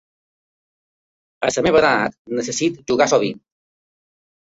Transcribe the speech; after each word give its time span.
A 1.47 1.49
la 1.57 1.63
meva 1.67 1.81
edat, 1.81 2.15
necessito 2.39 2.87
jugar 2.93 3.07
sovint. 3.13 3.37